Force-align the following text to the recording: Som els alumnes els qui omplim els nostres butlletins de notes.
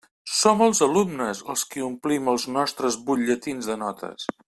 Som 0.35 0.61
els 0.67 0.79
alumnes 0.85 1.43
els 1.55 1.65
qui 1.75 1.85
omplim 1.89 2.33
els 2.35 2.47
nostres 2.57 3.01
butlletins 3.11 3.73
de 3.73 3.81
notes. 3.87 4.31